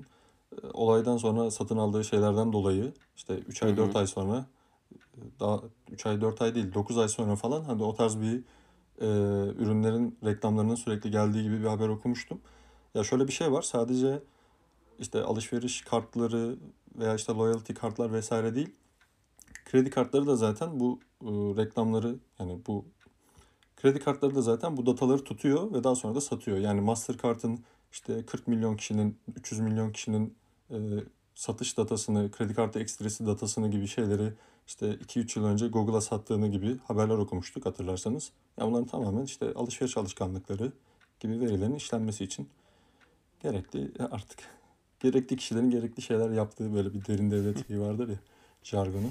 e, 0.52 0.66
olaydan 0.72 1.16
sonra 1.16 1.50
satın 1.50 1.76
aldığı 1.76 2.04
şeylerden 2.04 2.52
dolayı 2.52 2.92
işte 3.16 3.34
3 3.48 3.62
ay 3.62 3.76
4 3.76 3.96
ay 3.96 4.06
sonra 4.06 4.46
daha 5.40 5.60
3 5.90 6.06
ay 6.06 6.20
4 6.20 6.42
ay 6.42 6.54
değil 6.54 6.74
9 6.74 6.98
ay 6.98 7.08
sonra 7.08 7.36
falan 7.36 7.64
hani 7.64 7.82
o 7.82 7.94
tarz 7.94 8.20
bir 8.20 8.36
e, 9.00 9.06
ürünlerin 9.58 10.18
reklamlarının 10.24 10.74
sürekli 10.74 11.10
geldiği 11.10 11.42
gibi 11.42 11.60
bir 11.60 11.66
haber 11.66 11.88
okumuştum. 11.88 12.40
Ya 12.94 13.04
şöyle 13.04 13.28
bir 13.28 13.32
şey 13.32 13.52
var 13.52 13.62
sadece 13.62 14.22
işte 14.98 15.22
alışveriş 15.22 15.82
kartları 15.82 16.56
veya 16.96 17.14
işte 17.14 17.32
loyalty 17.32 17.72
kartlar 17.72 18.12
vesaire 18.12 18.54
değil. 18.54 18.74
Kredi 19.64 19.90
kartları 19.90 20.26
da 20.26 20.36
zaten 20.36 20.80
bu 20.80 21.00
e, 21.22 21.26
reklamları 21.30 22.16
yani 22.38 22.60
bu 22.66 22.84
Kredi 23.76 23.98
kartları 23.98 24.34
da 24.34 24.42
zaten 24.42 24.76
bu 24.76 24.86
dataları 24.86 25.24
tutuyor 25.24 25.72
ve 25.72 25.84
daha 25.84 25.94
sonra 25.94 26.14
da 26.14 26.20
satıyor. 26.20 26.58
Yani 26.58 26.80
Mastercard'ın 26.80 27.64
işte 27.92 28.26
40 28.26 28.48
milyon 28.48 28.76
kişinin, 28.76 29.18
300 29.36 29.60
milyon 29.60 29.92
kişinin 29.92 30.34
e, 30.70 30.76
satış 31.36 31.76
datasını, 31.76 32.30
kredi 32.30 32.54
kartı 32.54 32.80
ekstresi 32.80 33.26
datasını 33.26 33.70
gibi 33.70 33.86
şeyleri 33.86 34.32
işte 34.66 34.86
2-3 34.86 35.38
yıl 35.38 35.46
önce 35.46 35.68
Google'a 35.68 36.00
sattığını 36.00 36.48
gibi 36.48 36.78
haberler 36.78 37.14
okumuştuk 37.14 37.66
hatırlarsanız. 37.66 38.30
Ya 38.60 38.66
bunların 38.66 38.86
tamamen 38.86 39.24
işte 39.24 39.52
alışveriş 39.54 39.96
alışkanlıkları 39.96 40.72
gibi 41.20 41.40
verilerin 41.40 41.74
işlenmesi 41.74 42.24
için 42.24 42.48
gerekli 43.40 43.90
artık 44.10 44.38
gerekli 45.00 45.36
kişilerin 45.36 45.70
gerekli 45.70 46.02
şeyler 46.02 46.30
yaptığı 46.30 46.74
böyle 46.74 46.94
bir 46.94 47.06
derin 47.06 47.30
devlet 47.30 47.68
şeyi 47.68 47.80
vardır 47.80 48.08
ya 48.08 48.18
jargonu. 48.62 49.06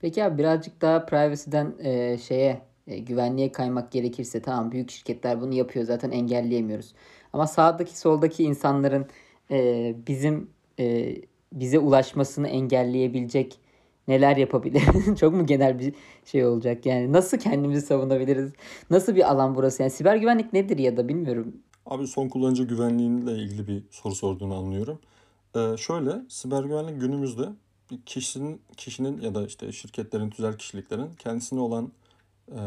Peki 0.00 0.24
abi 0.24 0.38
birazcık 0.38 0.80
daha 0.80 1.06
privacy'den 1.06 1.74
e, 1.78 2.18
şeye 2.18 2.62
e, 2.86 2.98
güvenliğe 2.98 3.52
kaymak 3.52 3.92
gerekirse 3.92 4.42
tamam 4.42 4.72
büyük 4.72 4.90
şirketler 4.90 5.40
bunu 5.40 5.54
yapıyor 5.54 5.84
zaten 5.84 6.10
engelleyemiyoruz. 6.10 6.94
Ama 7.32 7.46
sağdaki 7.46 7.98
soldaki 7.98 8.44
insanların 8.44 9.06
e, 9.50 9.94
bizim 10.06 10.50
e, 10.78 11.16
bize 11.52 11.78
ulaşmasını 11.78 12.48
engelleyebilecek 12.48 13.58
neler 14.08 14.36
yapabilir? 14.36 14.82
Çok 15.20 15.34
mu 15.34 15.46
genel 15.46 15.78
bir 15.78 15.94
şey 16.24 16.46
olacak 16.46 16.86
yani 16.86 17.12
nasıl 17.12 17.38
kendimizi 17.38 17.86
savunabiliriz? 17.86 18.52
Nasıl 18.90 19.16
bir 19.16 19.30
alan 19.30 19.54
burası? 19.54 19.82
Yani 19.82 19.90
siber 19.90 20.16
güvenlik 20.16 20.52
nedir 20.52 20.78
ya 20.78 20.96
da 20.96 21.08
bilmiyorum. 21.08 21.56
Abi 21.86 22.06
son 22.06 22.28
kullanıcı 22.28 22.64
güvenliğiyle 22.64 23.32
ilgili 23.32 23.66
bir 23.66 23.82
soru 23.90 24.14
sorduğunu 24.14 24.54
anlıyorum. 24.54 24.98
Ee, 25.56 25.76
şöyle, 25.76 26.12
siber 26.28 26.64
güvenlik 26.64 27.00
günümüzde 27.00 27.48
bir 27.90 28.02
kişinin 28.06 28.60
kişinin 28.76 29.20
ya 29.20 29.34
da 29.34 29.46
işte 29.46 29.72
şirketlerin, 29.72 30.30
tüzel 30.30 30.58
kişiliklerin 30.58 31.10
kendisine 31.18 31.60
olan 31.60 31.92
e, 32.48 32.60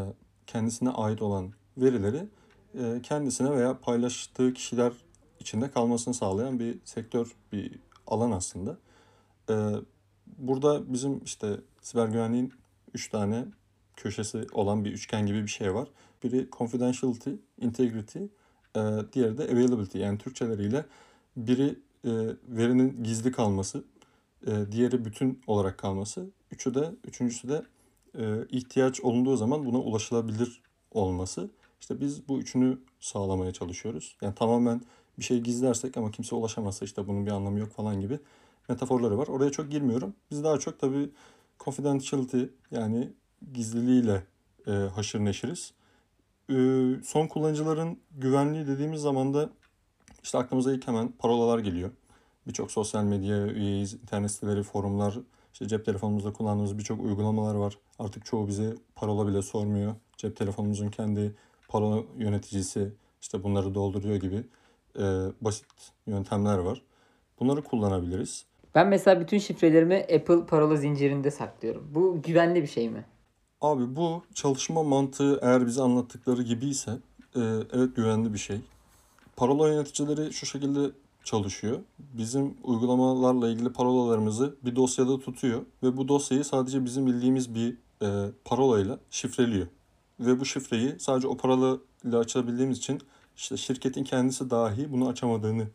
kendisine 0.47 0.89
ait 0.89 1.21
olan 1.21 1.51
verileri 1.77 2.25
e, 2.73 3.01
kendisine 3.03 3.51
veya 3.51 3.79
paylaştığı 3.79 4.53
kişiler 4.53 4.93
içinde 5.39 5.71
kalmasını 5.71 6.13
sağlayan 6.13 6.59
bir 6.59 6.77
sektör, 6.85 7.35
bir 7.51 7.71
alan 8.09 8.31
aslında. 8.31 8.77
Ee, 9.49 9.71
burada 10.37 10.93
bizim 10.93 11.23
işte 11.23 11.59
siber 11.81 12.07
güvenliğin 12.07 12.53
3 12.93 13.09
tane 13.09 13.45
köşesi 13.95 14.47
olan 14.51 14.85
bir 14.85 14.91
üçgen 14.91 15.25
gibi 15.25 15.43
bir 15.43 15.47
şey 15.47 15.73
var. 15.73 15.87
Biri 16.23 16.49
confidentiality, 16.57 17.31
integrity, 17.57 18.19
e, 18.75 18.81
diğeri 19.13 19.37
de 19.37 19.43
availability 19.43 19.97
yani 19.99 20.17
Türkçeleriyle 20.17 20.85
biri 21.37 21.79
e, 22.05 22.11
verinin 22.47 23.03
gizli 23.03 23.31
kalması, 23.31 23.83
e, 24.47 24.51
diğeri 24.71 25.05
bütün 25.05 25.41
olarak 25.47 25.77
kalması, 25.77 26.29
üçü 26.51 26.75
de 26.75 26.91
üçüncüsü 27.07 27.49
de 27.49 27.63
e, 28.17 28.47
ihtiyaç 28.49 29.01
olunduğu 29.01 29.37
zaman 29.37 29.65
buna 29.65 29.77
ulaşılabilir 29.77 30.61
olması. 30.91 31.49
İşte 31.81 32.01
biz 32.01 32.27
bu 32.27 32.39
üçünü 32.39 32.77
sağlamaya 32.99 33.53
çalışıyoruz. 33.53 34.17
Yani 34.21 34.35
tamamen 34.35 34.81
bir 35.19 35.23
şey 35.23 35.39
gizlersek 35.39 35.97
ama 35.97 36.11
kimse 36.11 36.35
ulaşamazsa 36.35 36.85
işte 36.85 37.07
bunun 37.07 37.25
bir 37.25 37.31
anlamı 37.31 37.59
yok 37.59 37.71
falan 37.71 38.01
gibi 38.01 38.19
metaforları 38.69 39.17
var. 39.17 39.27
Oraya 39.27 39.51
çok 39.51 39.71
girmiyorum. 39.71 40.13
Biz 40.31 40.43
daha 40.43 40.59
çok 40.59 40.79
tabii 40.79 41.09
confidentiality 41.59 42.43
yani 42.71 43.09
gizliliğiyle 43.53 44.23
e, 44.67 44.71
haşır 44.71 45.19
neşiriz. 45.19 45.73
E, 46.49 46.55
son 47.03 47.27
kullanıcıların 47.27 47.97
güvenliği 48.11 48.67
dediğimiz 48.67 49.01
zaman 49.01 49.33
da 49.33 49.49
işte 50.23 50.37
aklımıza 50.37 50.73
ilk 50.73 50.87
hemen 50.87 51.11
parolalar 51.11 51.59
geliyor. 51.59 51.91
Birçok 52.47 52.71
sosyal 52.71 53.03
medya 53.03 53.47
üyeyiz, 53.47 53.93
internet 53.93 54.31
siteleri, 54.31 54.63
forumlar, 54.63 55.19
işte 55.53 55.67
cep 55.67 55.85
telefonumuzda 55.85 56.33
kullandığımız 56.33 56.77
birçok 56.77 57.01
uygulamalar 57.01 57.55
var. 57.55 57.77
Artık 57.99 58.25
çoğu 58.25 58.47
bize 58.47 58.75
parola 58.95 59.27
bile 59.27 59.41
sormuyor. 59.41 59.95
Cep 60.17 60.35
telefonumuzun 60.35 60.89
kendi 60.89 61.35
parola 61.67 62.03
yöneticisi 62.17 62.93
işte 63.21 63.43
bunları 63.43 63.75
dolduruyor 63.75 64.15
gibi 64.15 64.43
e, 64.95 65.03
basit 65.41 65.65
yöntemler 66.07 66.57
var. 66.57 66.81
Bunları 67.39 67.63
kullanabiliriz. 67.63 68.45
Ben 68.75 68.87
mesela 68.87 69.21
bütün 69.21 69.37
şifrelerimi 69.37 69.95
Apple 70.15 70.45
parola 70.45 70.75
zincirinde 70.75 71.31
saklıyorum. 71.31 71.91
Bu 71.95 72.21
güvenli 72.21 72.61
bir 72.61 72.67
şey 72.67 72.89
mi? 72.89 73.05
Abi 73.61 73.95
bu 73.95 74.23
çalışma 74.33 74.83
mantığı 74.83 75.39
eğer 75.41 75.67
bize 75.67 75.81
anlattıkları 75.81 76.43
gibiyse 76.43 76.91
e, 77.35 77.39
evet 77.73 77.95
güvenli 77.95 78.33
bir 78.33 78.39
şey. 78.39 78.61
Parola 79.35 79.67
yöneticileri 79.67 80.33
şu 80.33 80.45
şekilde 80.45 80.91
çalışıyor. 81.23 81.79
Bizim 81.99 82.53
uygulamalarla 82.63 83.49
ilgili 83.49 83.73
parolalarımızı 83.73 84.55
bir 84.65 84.75
dosyada 84.75 85.19
tutuyor 85.19 85.61
ve 85.83 85.97
bu 85.97 86.07
dosyayı 86.07 86.43
sadece 86.43 86.85
bizim 86.85 87.07
bildiğimiz 87.07 87.55
bir 87.55 87.77
e, 88.01 88.07
parolayla 88.45 88.99
şifreliyor. 89.09 89.67
Ve 90.19 90.39
bu 90.39 90.45
şifreyi 90.45 90.95
sadece 90.99 91.27
o 91.27 91.37
parola 91.37 91.77
ile 92.03 92.17
açabildiğimiz 92.17 92.77
için 92.77 93.01
işte 93.39 93.57
şirketin 93.57 94.03
kendisi 94.03 94.49
dahi 94.49 94.91
bunu 94.91 95.07
açamadığını 95.07 95.67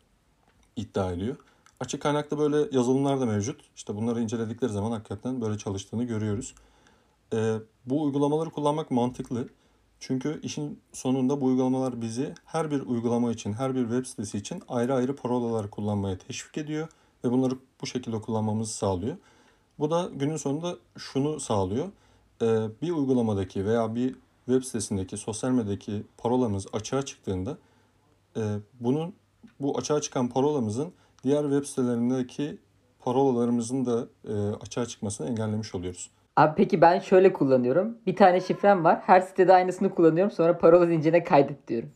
iddia 0.75 1.11
ediyor. 1.11 1.35
Açık 1.79 2.01
kaynakta 2.01 2.37
böyle 2.37 2.77
yazılımlar 2.77 3.21
da 3.21 3.25
mevcut. 3.25 3.61
İşte 3.75 3.95
bunları 3.95 4.21
inceledikleri 4.21 4.71
zaman 4.71 4.91
hakikaten 4.91 5.41
böyle 5.41 5.57
çalıştığını 5.57 6.03
görüyoruz. 6.03 6.55
Ee, 7.33 7.55
bu 7.85 8.03
uygulamaları 8.03 8.49
kullanmak 8.49 8.91
mantıklı. 8.91 9.47
Çünkü 9.99 10.39
işin 10.43 10.79
sonunda 10.93 11.41
bu 11.41 11.45
uygulamalar 11.45 12.01
bizi 12.01 12.33
her 12.45 12.71
bir 12.71 12.81
uygulama 12.81 13.31
için, 13.31 13.53
her 13.53 13.75
bir 13.75 13.81
web 13.81 14.05
sitesi 14.05 14.37
için 14.37 14.63
ayrı 14.67 14.93
ayrı 14.93 15.15
parolalar 15.15 15.69
kullanmaya 15.69 16.17
teşvik 16.17 16.57
ediyor 16.57 16.87
ve 17.23 17.31
bunları 17.31 17.57
bu 17.81 17.87
şekilde 17.87 18.21
kullanmamızı 18.21 18.73
sağlıyor. 18.73 19.17
Bu 19.79 19.91
da 19.91 20.09
günün 20.13 20.37
sonunda 20.37 20.75
şunu 20.97 21.39
sağlıyor. 21.39 21.87
Ee, 22.41 22.67
bir 22.81 22.91
uygulamadaki 22.91 23.65
veya 23.65 23.95
bir 23.95 24.15
web 24.45 24.63
sitesindeki, 24.63 25.17
sosyal 25.17 25.51
medyadaki 25.51 26.03
parolamız 26.17 26.67
açığa 26.73 27.01
çıktığında 27.01 27.57
e, 28.37 28.41
bunun 28.79 29.13
bu 29.59 29.77
açığa 29.77 30.01
çıkan 30.01 30.29
parolamızın 30.29 30.93
diğer 31.23 31.41
web 31.41 31.65
sitelerindeki 31.65 32.57
parolalarımızın 32.99 33.85
da 33.85 34.07
e, 34.27 34.33
açığa 34.61 34.85
çıkmasını 34.85 35.27
engellemiş 35.27 35.75
oluyoruz. 35.75 36.09
Abi 36.35 36.53
peki 36.57 36.81
ben 36.81 36.99
şöyle 36.99 37.33
kullanıyorum. 37.33 37.97
Bir 38.05 38.15
tane 38.15 38.41
şifrem 38.41 38.83
var. 38.83 38.99
Her 39.05 39.21
sitede 39.21 39.53
aynısını 39.53 39.95
kullanıyorum. 39.95 40.31
Sonra 40.31 40.57
parola 40.57 40.85
zincirine 40.85 41.23
kaydet 41.23 41.67
diyorum. 41.67 41.89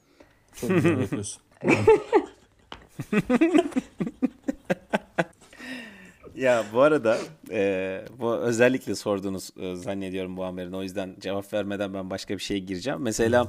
Çok 0.54 0.70
güzel 0.70 1.00
yapıyorsun. 1.00 1.42
Ya 6.40 6.66
bu 6.74 6.82
arada 6.82 7.18
e, 7.52 8.02
bu 8.20 8.36
özellikle 8.36 8.96
sorduğunuz 8.96 9.50
e, 9.60 9.76
zannediyorum 9.76 10.38
bu 10.38 10.46
haberin. 10.46 10.72
O 10.72 10.84
yüzden 10.84 11.16
cevap 11.20 11.54
vermeden 11.54 11.94
ben 11.94 12.10
başka 12.10 12.34
bir 12.34 12.44
şeye 12.44 12.60
gireceğim. 12.60 13.00
Mesela 13.02 13.48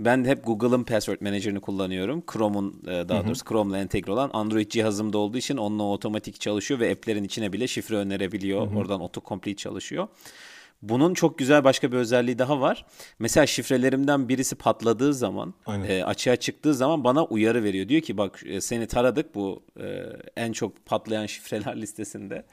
ben 0.00 0.24
hep 0.24 0.46
Google'ın 0.46 0.84
Password 0.84 1.20
Manager'ını 1.20 1.60
kullanıyorum. 1.60 2.24
Chrome'un 2.32 2.82
e, 2.86 3.08
daha 3.08 3.26
doğrusu 3.26 3.44
Chrome'la 3.44 3.78
entegre 3.78 4.12
olan 4.12 4.30
Android 4.32 4.70
cihazımda 4.70 5.18
olduğu 5.18 5.38
için 5.38 5.56
onunla 5.56 5.82
otomatik 5.82 6.40
çalışıyor 6.40 6.80
ve 6.80 6.92
app'lerin 6.92 7.24
içine 7.24 7.52
bile 7.52 7.68
şifre 7.68 7.96
önerebiliyor. 7.96 8.74
Oradan 8.76 9.00
autocomplete 9.00 9.56
çalışıyor. 9.56 10.08
Bunun 10.82 11.14
çok 11.14 11.38
güzel 11.38 11.64
başka 11.64 11.92
bir 11.92 11.96
özelliği 11.96 12.38
daha 12.38 12.60
var. 12.60 12.86
Mesela 13.18 13.46
şifrelerimden 13.46 14.28
birisi 14.28 14.54
patladığı 14.54 15.14
zaman, 15.14 15.54
Aynen. 15.66 15.90
e, 15.90 16.04
açığa 16.04 16.36
çıktığı 16.36 16.74
zaman 16.74 17.04
bana 17.04 17.24
uyarı 17.24 17.64
veriyor. 17.64 17.88
Diyor 17.88 18.02
ki 18.02 18.16
bak 18.16 18.40
e, 18.46 18.60
seni 18.60 18.86
taradık 18.86 19.34
bu 19.34 19.62
e, 19.80 20.02
en 20.36 20.52
çok 20.52 20.86
patlayan 20.86 21.26
şifreler 21.26 21.76
listesinde. 21.80 22.44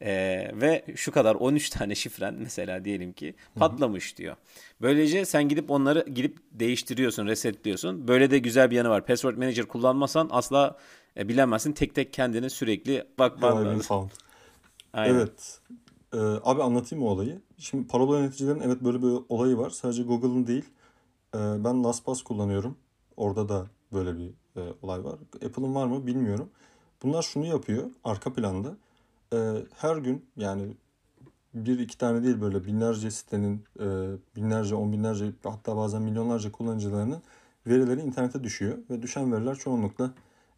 E, 0.00 0.12
ve 0.54 0.84
şu 0.96 1.12
kadar 1.12 1.34
13 1.34 1.70
tane 1.70 1.94
şifren 1.94 2.34
mesela 2.34 2.84
diyelim 2.84 3.12
ki 3.12 3.34
patlamış 3.54 4.18
diyor. 4.18 4.36
Böylece 4.82 5.24
sen 5.24 5.48
gidip 5.48 5.70
onları 5.70 6.06
gidip 6.14 6.38
değiştiriyorsun, 6.52 7.26
resetliyorsun. 7.26 8.08
Böyle 8.08 8.30
de 8.30 8.38
güzel 8.38 8.70
bir 8.70 8.76
yanı 8.76 8.88
var. 8.88 9.06
Password 9.06 9.36
Manager 9.36 9.64
kullanmasan 9.66 10.28
asla 10.32 10.76
e, 11.16 11.28
bilemezsin. 11.28 11.72
Tek 11.72 11.94
tek 11.94 12.12
kendini 12.12 12.50
sürekli 12.50 13.04
bakman 13.18 13.52
lazım. 13.66 14.10
Aynen. 14.92 15.14
Evet. 15.14 15.60
Ee, 16.14 16.18
abi 16.18 16.62
anlatayım 16.62 17.04
mı 17.04 17.10
olayı? 17.10 17.40
Şimdi 17.58 17.86
parola 17.86 18.18
yöneticilerin 18.18 18.60
evet 18.60 18.80
böyle 18.84 19.02
bir 19.02 19.24
olayı 19.28 19.58
var. 19.58 19.70
Sadece 19.70 20.02
Google'ın 20.02 20.46
değil. 20.46 20.64
Ee, 21.34 21.38
ben 21.38 21.84
LastPass 21.84 22.22
kullanıyorum. 22.22 22.76
Orada 23.16 23.48
da 23.48 23.66
böyle 23.92 24.18
bir 24.18 24.30
e, 24.56 24.74
olay 24.82 25.04
var. 25.04 25.14
Apple'ın 25.34 25.74
var 25.74 25.86
mı 25.86 26.06
bilmiyorum. 26.06 26.50
Bunlar 27.02 27.22
şunu 27.22 27.46
yapıyor 27.46 27.90
arka 28.04 28.32
planda. 28.32 28.76
Ee, 29.32 29.54
her 29.76 29.96
gün 29.96 30.24
yani 30.36 30.76
bir 31.54 31.78
iki 31.78 31.98
tane 31.98 32.22
değil 32.22 32.40
böyle 32.40 32.64
binlerce 32.64 33.10
sitenin 33.10 33.64
e, 33.80 33.86
binlerce 34.36 34.74
on 34.74 34.92
binlerce 34.92 35.32
hatta 35.44 35.76
bazen 35.76 36.02
milyonlarca 36.02 36.52
kullanıcılarının 36.52 37.22
verileri 37.66 38.00
internete 38.00 38.44
düşüyor. 38.44 38.78
Ve 38.90 39.02
düşen 39.02 39.32
veriler 39.32 39.54
çoğunlukla 39.54 40.10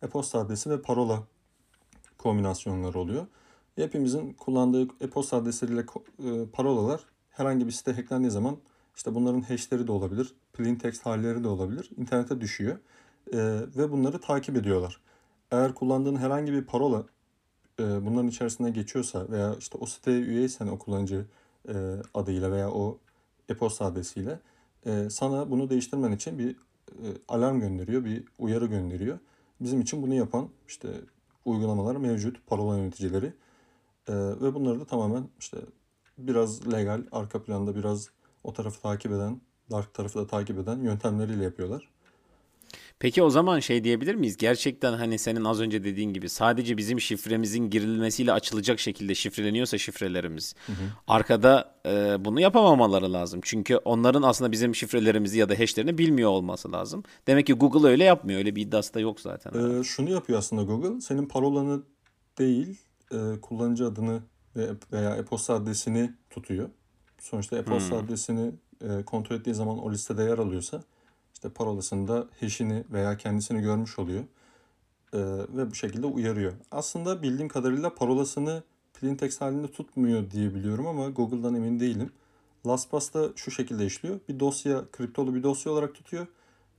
e-posta 0.03 0.39
adresi 0.39 0.71
ve 0.71 0.83
parola 0.83 1.23
kombinasyonları 2.19 2.99
oluyor. 2.99 3.27
Hepimizin 3.77 4.33
kullandığı 4.33 4.83
e-posta 4.83 5.37
adresleriyle 5.37 5.81
e, 5.81 6.47
parolalar 6.53 7.01
herhangi 7.31 7.67
bir 7.67 7.73
site 7.73 7.93
hacklendiği 7.93 8.31
zaman 8.31 8.57
işte 8.97 9.15
bunların 9.15 9.41
hashleri 9.41 9.87
de 9.87 9.93
olabilir, 9.93 10.35
plain 10.53 10.77
text 10.77 11.07
halleri 11.07 11.45
de 11.45 11.49
olabilir. 11.49 11.91
İnternete 11.97 12.41
düşüyor 12.41 12.79
E, 13.33 13.39
ve 13.77 13.91
bunları 13.91 14.21
takip 14.21 14.57
ediyorlar. 14.57 15.01
Eğer 15.51 15.75
kullandığın 15.75 16.17
herhangi 16.17 16.53
bir 16.53 16.65
parola 16.65 17.05
e, 17.81 18.07
bunların 18.07 18.29
içerisine 18.29 18.71
geçiyorsa 18.71 19.29
veya 19.31 19.55
işte 19.59 19.79
o 19.79 19.87
siteye 19.87 20.21
üyeysen 20.21 20.67
o 20.67 20.79
kullanıcı 20.79 21.27
adıyla 22.15 22.53
veya 22.53 22.71
o 22.71 22.99
e-posta 23.49 23.85
adresiyle 23.85 24.41
sana 25.11 25.51
bunu 25.51 25.71
değiştirmen 25.71 26.13
için 26.13 26.39
bir 26.39 26.57
alarm 27.29 27.61
gönderiyor, 27.61 28.05
bir 28.05 28.25
uyarı 28.39 28.67
gönderiyor. 28.67 29.19
Bizim 29.61 29.81
için 29.81 30.03
bunu 30.03 30.15
yapan 30.15 30.49
işte 30.69 30.89
uygulamalar 31.45 31.97
mevcut, 31.97 32.47
parola 32.47 32.79
yöneticileri. 32.79 33.33
Ee, 34.09 34.13
ve 34.15 34.55
bunları 34.55 34.81
da 34.81 34.85
tamamen 34.85 35.29
işte 35.39 35.59
biraz 36.19 36.73
legal, 36.73 37.03
arka 37.13 37.43
planda 37.43 37.77
biraz 37.77 38.11
o 38.45 38.53
tarafı 38.53 38.83
takip 38.83 39.13
eden, 39.13 39.41
dark 39.71 39.95
tarafı 39.95 40.19
da 40.19 40.27
takip 40.27 40.59
eden 40.59 40.79
yöntemleriyle 40.79 41.45
yapıyorlar. 41.45 41.89
Peki 42.99 43.23
o 43.23 43.31
zaman 43.31 43.61
şey 43.61 43.85
diyebilir 43.85 44.15
miyiz? 44.15 44.37
Gerçekten 44.37 44.93
hani 44.93 45.19
senin 45.19 45.45
az 45.45 45.61
önce 45.61 45.85
dediğin 45.85 46.13
gibi 46.13 46.29
sadece 46.29 46.77
bizim 46.77 47.01
şifremizin 47.01 47.71
girilmesiyle 47.71 48.33
açılacak 48.33 48.81
şekilde 48.81 49.15
şifreleniyorsa 49.15 49.79
şifrelerimiz 49.79 50.55
arkada 51.09 51.75
e, 51.87 52.25
bunu 52.25 52.41
yapamamaları 52.41 53.13
lazım. 53.13 53.41
Çünkü 53.43 53.77
onların 53.77 54.23
aslında 54.23 54.53
bizim 54.53 54.75
şifrelerimizi 54.75 55.39
ya 55.39 55.49
da 55.49 55.59
hashlerini 55.59 55.99
bilmiyor 55.99 56.31
olması 56.31 56.73
lazım. 56.73 57.03
Demek 57.27 57.47
ki 57.47 57.53
Google 57.53 57.89
öyle 57.89 58.05
yapmıyor. 58.05 58.39
Öyle 58.39 58.57
bir 58.57 58.63
iddiası 58.63 58.95
da 58.95 59.01
yok 59.01 59.21
zaten. 59.21 59.81
Ee, 59.81 59.85
şunu 59.85 60.11
yapıyor 60.11 60.39
aslında 60.39 60.63
Google, 60.63 61.01
senin 61.01 61.27
parolanı 61.27 61.83
değil, 62.39 62.79
e, 63.13 63.41
kullanıcı 63.41 63.87
adını 63.87 64.23
ve 64.57 64.71
veya 64.93 65.17
e-posta 65.17 65.55
adresini 65.55 66.13
tutuyor. 66.31 66.69
Sonuçta 67.19 67.57
e-posta 67.57 67.97
adresini 67.97 68.53
e, 68.81 69.03
kontrol 69.05 69.37
ettiği 69.37 69.55
zaman 69.55 69.79
o 69.79 69.93
listede 69.93 70.23
yer 70.23 70.39
alıyorsa 70.39 70.83
işte 71.35 71.49
parolasında 71.49 72.29
hash'ini 72.41 72.85
veya 72.93 73.17
kendisini 73.17 73.63
görmüş 73.63 73.99
oluyor. 73.99 74.25
E, 75.13 75.19
ve 75.57 75.71
bu 75.71 75.75
şekilde 75.75 76.07
uyarıyor. 76.07 76.53
Aslında 76.71 77.23
bildiğim 77.23 77.49
kadarıyla 77.49 77.95
parolasını 77.95 78.63
plain 78.95 79.17
text 79.17 79.41
halinde 79.41 79.71
tutmuyor 79.71 80.31
diye 80.31 80.55
biliyorum 80.55 80.87
ama 80.87 81.09
Google'dan 81.09 81.55
emin 81.55 81.81
değilim. 81.81 82.11
LastPass 82.67 83.15
da 83.15 83.29
şu 83.37 83.51
şekilde 83.51 83.87
işliyor. 83.87 84.21
Bir 84.29 84.41
dosya, 84.41 84.85
kriptolu 84.93 85.35
bir 85.35 85.43
dosya 85.43 85.73
olarak 85.73 85.95
tutuyor 85.95 86.27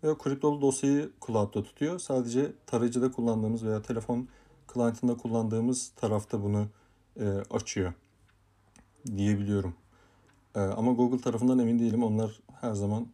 ve 0.04 0.10
o 0.10 0.18
kriptolu 0.18 0.62
dosyayı 0.62 1.10
cloud'da 1.28 1.64
tutuyor. 1.64 2.00
Sadece 2.00 2.52
tarayıcıda 2.66 3.12
kullandığımız 3.12 3.66
veya 3.66 3.82
telefon 3.82 4.28
client'ında 4.74 5.18
kullandığımız 5.18 5.92
tarafta 5.96 6.44
bunu 6.44 6.68
e, 7.20 7.26
açıyor 7.52 7.94
diyebiliyorum. 9.18 9.76
E, 10.56 10.60
ama 10.60 10.92
Google 10.92 11.22
tarafından 11.22 11.60
emin 11.60 11.80
değilim. 11.80 12.04
Onlar 12.04 12.40
her 12.62 12.74
zaman 12.74 13.08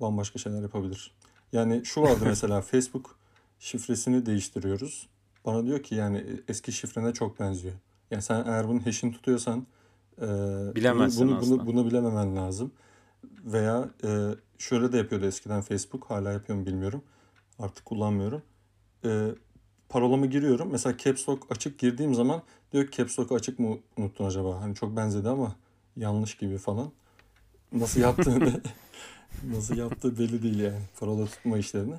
bambaşka 0.00 0.38
şeyler 0.38 0.62
yapabilir. 0.62 1.14
Yani 1.52 1.84
şu 1.84 2.02
vardı 2.02 2.20
mesela 2.24 2.60
Facebook 2.60 3.16
şifresini 3.58 4.26
değiştiriyoruz. 4.26 5.08
bana 5.46 5.64
diyor 5.64 5.82
ki 5.82 5.94
yani 5.94 6.26
eski 6.48 6.72
şifrene 6.72 7.12
çok 7.12 7.40
benziyor. 7.40 7.74
Yani 8.10 8.22
sen 8.22 8.44
eğer 8.46 8.68
bunun 8.68 8.78
hash'ini 8.78 9.12
tutuyorsan 9.12 9.66
e, 10.18 10.26
Bilemezsin 10.74 11.20
bunu, 11.20 11.30
bunu, 11.30 11.38
aslında. 11.38 11.66
bunu, 11.66 11.74
bunu 11.74 11.86
bilememen 11.86 12.36
lazım. 12.36 12.72
Veya 13.44 13.88
e, 14.04 14.28
şöyle 14.58 14.92
de 14.92 14.96
yapıyordu 14.96 15.26
eskiden 15.26 15.60
Facebook. 15.60 16.10
Hala 16.10 16.32
yapıyor 16.32 16.58
mu 16.58 16.66
bilmiyorum. 16.66 17.02
Artık 17.58 17.84
kullanmıyorum. 17.84 18.42
E, 19.04 19.28
parolamı 19.92 20.26
giriyorum. 20.26 20.68
Mesela 20.72 20.96
Caps 20.98 21.28
Lock 21.28 21.42
açık 21.50 21.78
girdiğim 21.78 22.14
zaman 22.14 22.42
diyor 22.72 22.86
ki 22.86 22.96
Caps 22.96 23.18
Lock'u 23.18 23.34
açık 23.34 23.58
mı 23.58 23.78
unuttun 23.96 24.24
acaba? 24.26 24.60
Hani 24.60 24.74
çok 24.74 24.96
benzedi 24.96 25.28
ama 25.28 25.56
yanlış 25.96 26.34
gibi 26.34 26.58
falan. 26.58 26.92
Nasıl 27.72 28.00
yaptığını 28.00 28.60
nasıl 29.54 29.76
yaptığı 29.76 30.18
belli 30.18 30.42
değil 30.42 30.58
yani. 30.58 30.80
Parola 31.00 31.26
tutma 31.26 31.58
işlerini. 31.58 31.94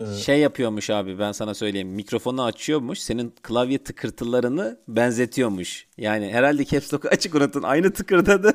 E, 0.00 0.06
Şey 0.14 0.40
yapıyormuş 0.40 0.90
abi 0.90 1.18
ben 1.18 1.32
sana 1.32 1.54
söyleyeyim. 1.54 1.88
Mikrofonu 1.88 2.42
açıyormuş. 2.42 2.98
Senin 2.98 3.34
klavye 3.42 3.78
tıkırtılarını 3.84 4.78
benzetiyormuş. 4.88 5.86
Yani 5.98 6.32
herhalde 6.32 6.64
Caps 6.64 6.94
Lock'u 6.94 7.08
açık 7.08 7.34
unuttun. 7.34 7.62
Aynı 7.62 7.92
tıkırdadı. 7.92 8.52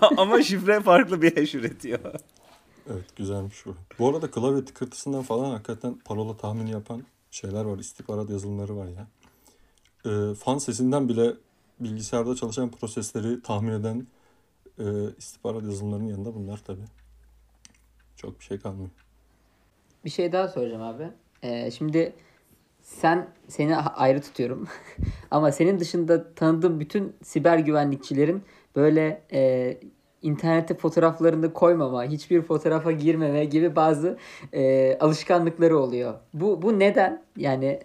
Ama 0.16 0.42
şifre 0.42 0.80
farklı 0.80 1.22
bir 1.22 1.36
hash 1.36 1.54
üretiyor. 1.54 1.98
Evet 2.90 3.16
güzelmiş 3.16 3.66
bu. 3.66 3.74
Bu 3.98 4.08
arada 4.08 4.30
klavye 4.30 4.64
tıkırtısından 4.64 5.22
falan 5.22 5.50
hakikaten 5.50 5.98
parola 6.04 6.36
tahmini 6.36 6.70
yapan 6.70 7.02
şeyler 7.34 7.64
var. 7.64 7.78
İstihbarat 7.78 8.30
yazılımları 8.30 8.76
var 8.76 8.86
ya. 8.86 9.06
Ee, 10.06 10.34
fan 10.34 10.58
sesinden 10.58 11.08
bile 11.08 11.32
bilgisayarda 11.80 12.34
çalışan 12.34 12.70
prosesleri 12.70 13.42
tahmin 13.42 13.72
eden 13.72 14.06
e, 14.78 14.84
istihbarat 15.18 15.62
yazılımlarının 15.62 16.08
yanında 16.08 16.34
bunlar 16.34 16.60
tabii. 16.66 16.84
Çok 18.16 18.40
bir 18.40 18.44
şey 18.44 18.58
kalmıyor. 18.58 18.90
Bir 20.04 20.10
şey 20.10 20.32
daha 20.32 20.48
soracağım 20.48 20.82
abi. 20.82 21.10
Ee, 21.42 21.70
şimdi 21.70 22.14
sen 22.82 23.28
seni 23.48 23.76
ayrı 23.76 24.22
tutuyorum. 24.22 24.68
Ama 25.30 25.52
senin 25.52 25.78
dışında 25.78 26.34
tanıdığım 26.34 26.80
bütün 26.80 27.16
siber 27.22 27.58
güvenlikçilerin 27.58 28.42
böyle 28.76 29.22
e, 29.32 29.78
internete 30.24 30.74
fotoğraflarını 30.74 31.52
koymama, 31.52 32.04
hiçbir 32.04 32.42
fotoğrafa 32.42 32.92
girmeme 32.92 33.44
gibi 33.44 33.76
bazı 33.76 34.18
e, 34.52 34.96
alışkanlıkları 35.00 35.78
oluyor. 35.78 36.14
Bu 36.34 36.62
bu 36.62 36.78
neden? 36.78 37.22
Yani 37.36 37.80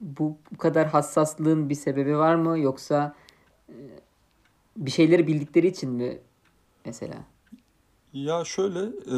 bu, 0.00 0.36
bu 0.52 0.58
kadar 0.58 0.86
hassaslığın 0.86 1.68
bir 1.68 1.74
sebebi 1.74 2.18
var 2.18 2.34
mı 2.34 2.58
yoksa 2.58 3.14
e, 3.68 3.74
bir 4.76 4.90
şeyleri 4.90 5.26
bildikleri 5.26 5.66
için 5.66 5.90
mi 5.90 6.18
mesela? 6.84 7.14
Ya 8.12 8.44
şöyle 8.44 8.80
e, 8.80 9.16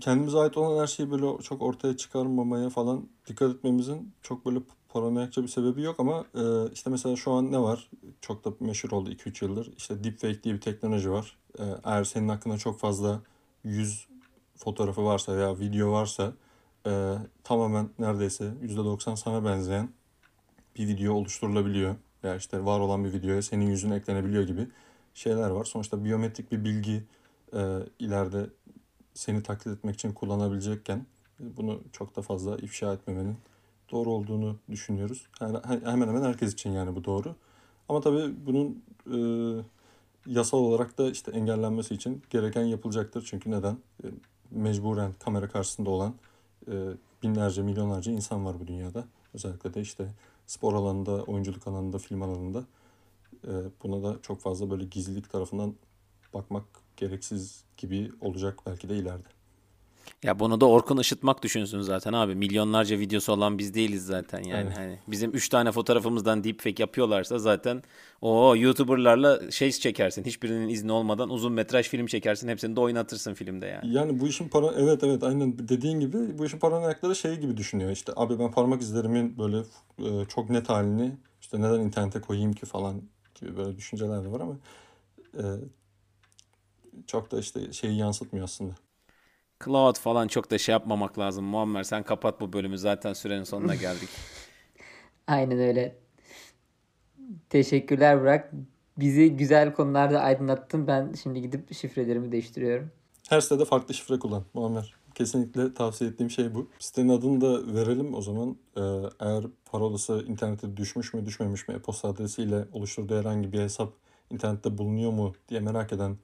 kendimize 0.00 0.38
ait 0.38 0.56
olan 0.56 0.82
her 0.82 0.86
şeyi 0.86 1.10
böyle 1.10 1.42
çok 1.42 1.62
ortaya 1.62 1.96
çıkarmamaya 1.96 2.68
falan 2.68 3.08
dikkat 3.26 3.54
etmemizin 3.54 4.12
çok 4.22 4.46
böyle 4.46 4.58
paranoyakça 4.92 5.42
bir 5.42 5.48
sebebi 5.48 5.82
yok 5.82 6.00
ama 6.00 6.24
e, 6.34 6.72
işte 6.72 6.90
mesela 6.90 7.16
şu 7.16 7.32
an 7.32 7.52
ne 7.52 7.58
var? 7.58 7.90
Çok 8.20 8.44
da 8.44 8.52
meşhur 8.60 8.90
oldu 8.90 9.10
2-3 9.10 9.44
yıldır. 9.44 9.72
İşte 9.76 10.04
deepfake 10.04 10.42
diye 10.42 10.54
bir 10.54 10.60
teknoloji 10.60 11.10
var. 11.10 11.36
E, 11.58 11.64
eğer 11.84 12.04
senin 12.04 12.28
hakkında 12.28 12.58
çok 12.58 12.80
fazla 12.80 13.20
yüz 13.64 14.08
fotoğrafı 14.56 15.04
varsa 15.04 15.36
veya 15.36 15.58
video 15.58 15.92
varsa 15.92 16.32
e, 16.86 17.14
tamamen 17.44 17.88
neredeyse 17.98 18.54
%90 18.62 19.16
sana 19.16 19.44
benzeyen 19.44 19.88
bir 20.76 20.88
video 20.88 21.14
oluşturulabiliyor. 21.14 21.96
Veya 22.24 22.36
işte 22.36 22.64
var 22.64 22.80
olan 22.80 23.04
bir 23.04 23.12
videoya 23.12 23.42
senin 23.42 23.66
yüzün 23.66 23.90
eklenebiliyor 23.90 24.42
gibi 24.42 24.68
şeyler 25.14 25.50
var. 25.50 25.64
Sonuçta 25.64 26.04
biyometrik 26.04 26.52
bir 26.52 26.64
bilgi 26.64 27.04
e, 27.54 27.78
ileride 27.98 28.46
seni 29.14 29.42
taklit 29.42 29.78
etmek 29.78 29.94
için 29.94 30.12
kullanabilecekken 30.12 31.06
bunu 31.38 31.80
çok 31.92 32.16
da 32.16 32.22
fazla 32.22 32.56
ifşa 32.56 32.92
etmemenin 32.92 33.36
doğru 33.92 34.10
olduğunu 34.10 34.56
düşünüyoruz. 34.70 35.26
Yani 35.40 35.58
he- 35.58 35.90
hemen 35.90 36.08
hemen 36.08 36.22
herkes 36.22 36.52
için 36.52 36.70
yani 36.72 36.96
bu 36.96 37.04
doğru. 37.04 37.34
Ama 37.88 38.00
tabii 38.00 38.34
bunun 38.46 38.82
e, 39.12 39.18
yasal 40.26 40.58
olarak 40.58 40.98
da 40.98 41.10
işte 41.10 41.30
engellenmesi 41.30 41.94
için 41.94 42.22
gereken 42.30 42.64
yapılacaktır. 42.64 43.24
Çünkü 43.26 43.50
neden? 43.50 43.78
E, 44.04 44.06
mecburen 44.50 45.12
kamera 45.24 45.48
karşısında 45.48 45.90
olan 45.90 46.14
e, 46.68 46.72
binlerce, 47.22 47.62
milyonlarca 47.62 48.12
insan 48.12 48.44
var 48.46 48.60
bu 48.60 48.66
dünyada. 48.66 49.04
Özellikle 49.34 49.74
de 49.74 49.80
işte 49.80 50.08
spor 50.46 50.74
alanında, 50.74 51.22
oyunculuk 51.24 51.68
alanında, 51.68 51.98
film 51.98 52.22
alanında. 52.22 52.64
E, 53.44 53.52
buna 53.82 54.02
da 54.02 54.22
çok 54.22 54.40
fazla 54.40 54.70
böyle 54.70 54.84
gizlilik 54.84 55.32
tarafından 55.32 55.74
bakmak 56.34 56.64
gereksiz 56.96 57.64
gibi 57.76 58.12
olacak 58.20 58.58
belki 58.66 58.88
de 58.88 58.96
ileride. 58.96 59.28
Ya 60.22 60.38
bunu 60.38 60.60
da 60.60 60.66
Orkun 60.66 60.98
Işıtmak 60.98 61.42
düşünsün 61.42 61.80
zaten 61.80 62.12
abi. 62.12 62.34
Milyonlarca 62.34 62.98
videosu 62.98 63.32
olan 63.32 63.58
biz 63.58 63.74
değiliz 63.74 64.06
zaten 64.06 64.42
yani. 64.42 64.56
Aynen. 64.56 64.70
Hani 64.70 64.98
bizim 65.08 65.30
3 65.34 65.48
tane 65.48 65.72
fotoğrafımızdan 65.72 66.44
deepfake 66.44 66.82
yapıyorlarsa 66.82 67.38
zaten 67.38 67.82
o 68.20 68.56
YouTuber'larla 68.56 69.50
şey 69.50 69.70
çekersin. 69.72 70.24
Hiçbirinin 70.24 70.68
izni 70.68 70.92
olmadan 70.92 71.30
uzun 71.30 71.52
metraj 71.52 71.88
film 71.88 72.06
çekersin. 72.06 72.48
Hepsini 72.48 72.76
de 72.76 72.80
oynatırsın 72.80 73.34
filmde 73.34 73.66
yani. 73.66 73.94
Yani 73.94 74.20
bu 74.20 74.28
işin 74.28 74.48
para 74.48 74.66
evet 74.76 75.04
evet 75.04 75.22
aynen 75.22 75.68
dediğin 75.68 76.00
gibi 76.00 76.38
bu 76.38 76.46
işin 76.46 76.58
paranoyakları 76.58 77.16
şey 77.16 77.36
gibi 77.36 77.56
düşünüyor. 77.56 77.90
İşte 77.90 78.12
abi 78.16 78.38
ben 78.38 78.50
parmak 78.50 78.82
izlerimin 78.82 79.38
böyle 79.38 79.58
e, 79.98 80.24
çok 80.24 80.50
net 80.50 80.68
halini 80.68 81.12
işte 81.40 81.60
neden 81.60 81.80
internete 81.80 82.20
koyayım 82.20 82.52
ki 82.52 82.66
falan 82.66 83.02
gibi 83.34 83.56
böyle 83.56 83.76
düşünceler 83.76 84.24
de 84.24 84.32
var 84.32 84.40
ama 84.40 84.56
e, 85.36 85.44
çok 87.06 87.30
da 87.32 87.38
işte 87.38 87.72
şeyi 87.72 87.98
yansıtmıyor 87.98 88.44
aslında. 88.44 88.74
Cloud 89.64 89.98
falan 89.98 90.28
çok 90.28 90.50
da 90.50 90.58
şey 90.58 90.72
yapmamak 90.72 91.18
lazım. 91.18 91.44
Muammer 91.44 91.82
sen 91.82 92.02
kapat 92.02 92.40
bu 92.40 92.52
bölümü. 92.52 92.78
Zaten 92.78 93.12
sürenin 93.12 93.44
sonuna 93.44 93.74
geldik. 93.74 94.08
Aynen 95.26 95.58
öyle. 95.58 95.96
Teşekkürler 97.50 98.20
Burak. 98.20 98.52
Bizi 98.98 99.36
güzel 99.36 99.74
konularda 99.74 100.20
aydınlattın. 100.20 100.86
Ben 100.86 101.12
şimdi 101.22 101.42
gidip 101.42 101.74
şifrelerimi 101.74 102.32
değiştiriyorum. 102.32 102.90
Her 103.28 103.40
sitede 103.40 103.64
farklı 103.64 103.94
şifre 103.94 104.18
kullan 104.18 104.44
Muammer. 104.54 104.94
Kesinlikle 105.14 105.74
tavsiye 105.74 106.10
ettiğim 106.10 106.30
şey 106.30 106.54
bu. 106.54 106.68
Sitenin 106.78 107.08
adını 107.08 107.40
da 107.40 107.74
verelim 107.74 108.14
o 108.14 108.22
zaman. 108.22 108.56
Ee, 108.76 108.80
eğer 109.20 109.44
parolası 109.64 110.24
internete 110.28 110.76
düşmüş 110.76 111.14
mü 111.14 111.26
düşmemiş 111.26 111.68
mi 111.68 111.74
e-posta 111.74 112.08
adresiyle 112.08 112.64
oluşturduğu 112.72 113.18
herhangi 113.18 113.52
bir 113.52 113.60
hesap 113.60 113.92
internette 114.30 114.78
bulunuyor 114.78 115.12
mu 115.12 115.34
diye 115.48 115.60
merak 115.60 115.92
eden 115.92 116.16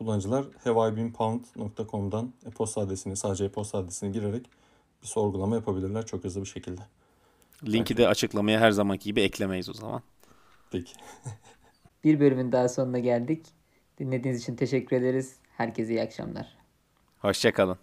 kullanıcılar 0.00 0.44
haveibeenpound.com'dan 0.64 2.32
e-posta 2.46 2.80
adresini 2.80 3.16
sadece 3.16 3.44
e-posta 3.44 3.78
adresini 3.78 4.12
girerek 4.12 4.46
bir 5.02 5.06
sorgulama 5.06 5.56
yapabilirler 5.56 6.06
çok 6.06 6.24
hızlı 6.24 6.40
bir 6.40 6.46
şekilde. 6.46 6.80
Linki 7.66 7.96
de 7.96 8.08
açıklamaya 8.08 8.60
her 8.60 8.70
zamanki 8.70 9.04
gibi 9.04 9.20
eklemeyiz 9.20 9.68
o 9.68 9.72
zaman. 9.72 10.02
Peki. 10.70 10.92
Bir 12.04 12.20
bölümün 12.20 12.52
daha 12.52 12.68
sonuna 12.68 12.98
geldik. 12.98 13.46
Dinlediğiniz 13.98 14.42
için 14.42 14.56
teşekkür 14.56 14.96
ederiz. 14.96 15.36
Herkese 15.56 15.92
iyi 15.92 16.02
akşamlar. 16.02 16.56
Hoşçakalın. 17.18 17.78